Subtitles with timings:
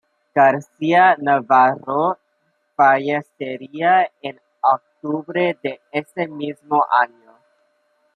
[0.33, 2.17] García Navarro
[2.75, 7.35] fallecería en octubre de ese mismo año.